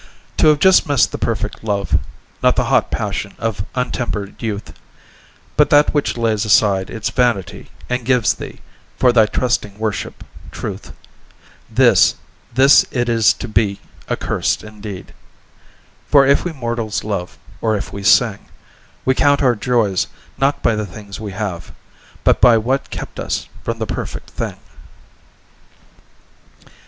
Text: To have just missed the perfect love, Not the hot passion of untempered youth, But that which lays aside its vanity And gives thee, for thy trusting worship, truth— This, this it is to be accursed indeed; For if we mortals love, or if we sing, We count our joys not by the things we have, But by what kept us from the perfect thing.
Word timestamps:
To 0.37 0.47
have 0.47 0.57
just 0.57 0.87
missed 0.89 1.11
the 1.11 1.19
perfect 1.19 1.63
love, 1.63 1.99
Not 2.41 2.55
the 2.55 2.63
hot 2.63 2.89
passion 2.89 3.35
of 3.37 3.63
untempered 3.75 4.41
youth, 4.41 4.73
But 5.55 5.69
that 5.69 5.93
which 5.93 6.17
lays 6.17 6.43
aside 6.43 6.89
its 6.89 7.11
vanity 7.11 7.69
And 7.87 8.03
gives 8.03 8.33
thee, 8.33 8.61
for 8.97 9.11
thy 9.11 9.27
trusting 9.27 9.77
worship, 9.77 10.23
truth— 10.49 10.91
This, 11.69 12.15
this 12.51 12.83
it 12.89 13.09
is 13.09 13.31
to 13.33 13.47
be 13.47 13.79
accursed 14.09 14.63
indeed; 14.63 15.13
For 16.07 16.25
if 16.25 16.45
we 16.45 16.51
mortals 16.51 17.03
love, 17.03 17.37
or 17.61 17.77
if 17.77 17.93
we 17.93 18.01
sing, 18.01 18.47
We 19.05 19.13
count 19.13 19.43
our 19.43 19.53
joys 19.55 20.07
not 20.35 20.63
by 20.63 20.73
the 20.73 20.87
things 20.87 21.19
we 21.19 21.33
have, 21.33 21.71
But 22.23 22.41
by 22.41 22.57
what 22.57 22.89
kept 22.89 23.19
us 23.19 23.47
from 23.63 23.77
the 23.77 23.85
perfect 23.85 24.31
thing. 24.31 24.57